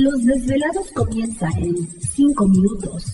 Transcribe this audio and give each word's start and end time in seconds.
Los 0.00 0.24
desvelados 0.24 0.90
comienza 0.92 1.46
en 1.58 1.76
5 2.00 2.48
minutos. 2.48 3.04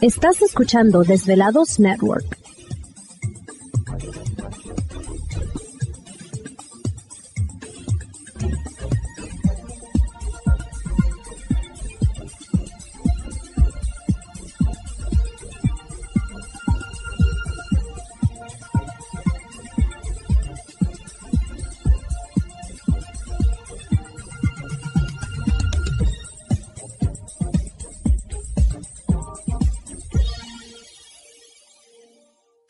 Estás 0.00 0.42
escuchando 0.42 1.04
Desvelados 1.04 1.78
Network. 1.78 2.43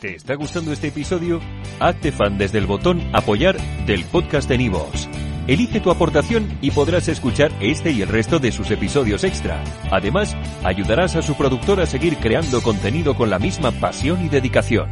¿Te 0.00 0.16
está 0.16 0.34
gustando 0.34 0.72
este 0.72 0.88
episodio? 0.88 1.40
Hazte 1.78 2.10
fan 2.10 2.38
desde 2.38 2.58
el 2.58 2.66
botón 2.66 3.02
Apoyar 3.14 3.56
del 3.86 4.04
podcast 4.04 4.48
de 4.48 4.56
Nivos. 4.58 5.08
Elige 5.46 5.80
tu 5.80 5.90
aportación 5.90 6.58
y 6.62 6.70
podrás 6.70 7.08
escuchar 7.08 7.52
este 7.60 7.90
y 7.90 8.00
el 8.00 8.08
resto 8.08 8.38
de 8.38 8.50
sus 8.50 8.70
episodios 8.70 9.24
extra. 9.24 9.62
Además, 9.90 10.34
ayudarás 10.64 11.16
a 11.16 11.22
su 11.22 11.34
productor 11.36 11.80
a 11.80 11.86
seguir 11.86 12.16
creando 12.16 12.62
contenido 12.62 13.14
con 13.14 13.28
la 13.28 13.38
misma 13.38 13.72
pasión 13.72 14.24
y 14.24 14.28
dedicación. 14.30 14.88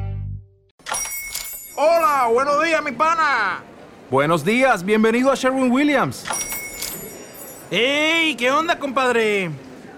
Hola, 1.77 2.29
buenos 2.33 2.63
días, 2.63 2.83
mi 2.85 2.93
pana. 2.93 3.63
Buenos 4.11 4.45
días, 4.45 4.85
bienvenido 4.85 5.33
a 5.33 5.35
Sherwin 5.35 5.73
Williams. 5.73 6.27
¡Ey! 7.71 8.35
¿Qué 8.37 8.51
onda, 8.51 8.79
compadre? 8.79 9.51